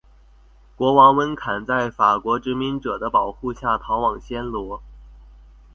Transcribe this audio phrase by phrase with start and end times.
[0.75, 4.81] 国王温坎在法国殖民者的保护下逃往暹罗。